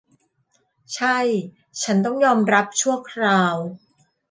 [0.95, 1.19] ใช่
[1.81, 3.55] ฉันต้องยอมรับชั่วคราว